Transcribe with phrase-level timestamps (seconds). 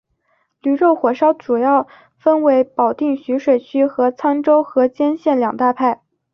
[0.61, 1.85] 驴肉火烧主要
[2.17, 6.01] 分为保定徐水区和沧州河间县两大派。